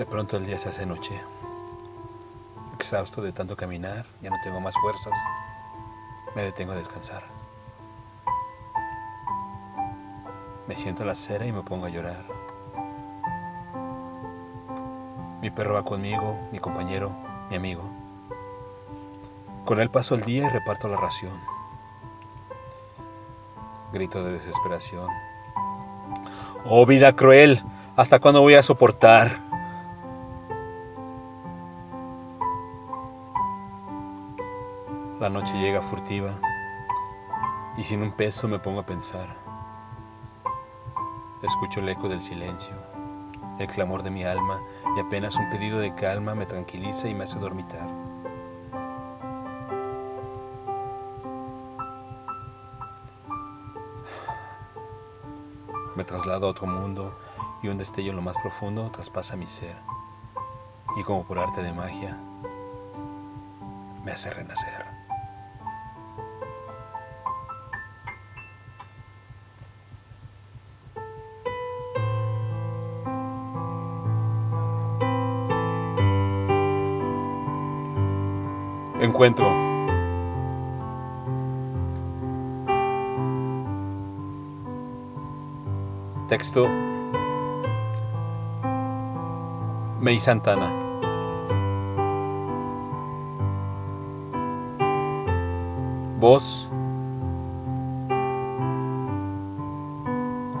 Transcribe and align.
De 0.00 0.06
pronto 0.06 0.38
el 0.38 0.46
día 0.46 0.56
se 0.56 0.70
hace 0.70 0.86
noche. 0.86 1.12
Exhausto 2.74 3.20
de 3.20 3.32
tanto 3.32 3.54
caminar, 3.54 4.06
ya 4.22 4.30
no 4.30 4.36
tengo 4.42 4.58
más 4.58 4.74
fuerzas. 4.80 5.12
Me 6.34 6.40
detengo 6.40 6.72
a 6.72 6.76
descansar. 6.76 7.22
Me 10.66 10.74
siento 10.74 11.02
en 11.02 11.08
la 11.08 11.12
acera 11.12 11.44
y 11.44 11.52
me 11.52 11.60
pongo 11.62 11.84
a 11.84 11.90
llorar. 11.90 12.24
Mi 15.42 15.50
perro 15.50 15.74
va 15.74 15.84
conmigo, 15.84 16.48
mi 16.50 16.60
compañero, 16.60 17.14
mi 17.50 17.56
amigo. 17.56 17.82
Con 19.66 19.82
él 19.82 19.90
paso 19.90 20.14
el 20.14 20.22
día 20.22 20.46
y 20.46 20.48
reparto 20.48 20.88
la 20.88 20.96
ración. 20.96 21.38
Grito 23.92 24.24
de 24.24 24.32
desesperación. 24.32 25.10
Oh 26.64 26.86
vida 26.86 27.14
cruel, 27.14 27.62
¿hasta 27.96 28.18
cuándo 28.18 28.40
voy 28.40 28.54
a 28.54 28.62
soportar? 28.62 29.49
La 35.20 35.28
noche 35.28 35.52
llega 35.58 35.82
furtiva 35.82 36.30
y 37.76 37.82
sin 37.82 38.00
un 38.00 38.12
peso 38.12 38.48
me 38.48 38.58
pongo 38.58 38.80
a 38.80 38.86
pensar. 38.86 39.36
Escucho 41.42 41.80
el 41.80 41.90
eco 41.90 42.08
del 42.08 42.22
silencio, 42.22 42.72
el 43.58 43.66
clamor 43.66 44.02
de 44.02 44.08
mi 44.08 44.24
alma 44.24 44.62
y 44.96 45.00
apenas 45.00 45.36
un 45.36 45.50
pedido 45.50 45.78
de 45.78 45.94
calma 45.94 46.34
me 46.34 46.46
tranquiliza 46.46 47.06
y 47.06 47.14
me 47.14 47.24
hace 47.24 47.38
dormitar. 47.38 47.86
Me 55.96 56.04
traslado 56.04 56.46
a 56.46 56.50
otro 56.50 56.66
mundo 56.66 57.14
y 57.62 57.68
un 57.68 57.76
destello 57.76 58.08
en 58.08 58.16
lo 58.16 58.22
más 58.22 58.36
profundo 58.40 58.88
traspasa 58.88 59.36
mi 59.36 59.46
ser. 59.46 59.76
Y 60.96 61.02
como 61.02 61.26
por 61.26 61.38
arte 61.38 61.62
de 61.62 61.74
magia, 61.74 62.16
me 64.02 64.12
hace 64.12 64.30
renacer. 64.30 64.99
Encuentro. 79.00 79.50
Texto. 86.28 86.68
May 90.00 90.20
Santana. 90.20 90.70
Voz. 96.18 96.70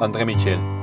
André 0.00 0.24
Michel. 0.24 0.81